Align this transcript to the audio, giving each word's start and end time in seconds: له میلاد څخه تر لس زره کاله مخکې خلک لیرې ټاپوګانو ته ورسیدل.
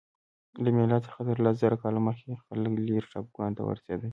له 0.63 0.69
میلاد 0.75 1.01
څخه 1.07 1.21
تر 1.29 1.37
لس 1.45 1.55
زره 1.63 1.77
کاله 1.83 1.99
مخکې 2.07 2.41
خلک 2.45 2.73
لیرې 2.87 3.09
ټاپوګانو 3.13 3.55
ته 3.57 3.63
ورسیدل. 3.65 4.09